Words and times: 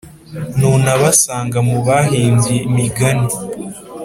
ntunabasanga 0.57 1.57
mu 1.67 1.77
bahimbye 1.87 2.55
imigani. 2.69 3.33